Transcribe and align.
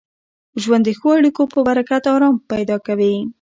ژوند 0.61 0.83
د 0.87 0.89
ښو 0.99 1.09
اړیکو 1.19 1.43
په 1.53 1.59
برکت 1.67 2.03
ارام 2.13 2.35
پیدا 2.51 2.77
کوي. 2.85 3.15